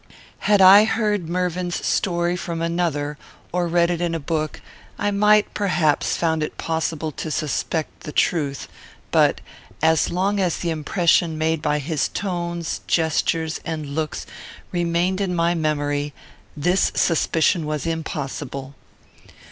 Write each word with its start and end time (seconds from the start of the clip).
Had 0.49 0.63
I 0.63 0.85
heard 0.85 1.29
Mervyn's 1.29 1.85
story 1.85 2.35
from 2.35 2.59
another, 2.59 3.19
or 3.51 3.67
read 3.67 3.91
it 3.91 4.01
in 4.01 4.15
a 4.15 4.19
book, 4.19 4.59
I 4.97 5.11
might, 5.11 5.53
perhaps, 5.53 6.07
have 6.15 6.19
found 6.19 6.41
it 6.41 6.57
possible 6.57 7.11
to 7.11 7.29
suspect 7.29 7.99
the 7.99 8.11
truth; 8.11 8.67
but, 9.11 9.41
as 9.79 10.09
long 10.09 10.39
as 10.39 10.57
the 10.57 10.71
impression 10.71 11.37
made 11.37 11.61
by 11.61 11.77
his 11.77 12.07
tones, 12.07 12.81
gestures, 12.87 13.59
and 13.63 13.93
looks, 13.93 14.25
remained 14.71 15.21
in 15.21 15.35
my 15.35 15.53
memory, 15.53 16.15
this 16.57 16.91
suspicion 16.95 17.67
was 17.67 17.85
impossible. 17.85 18.73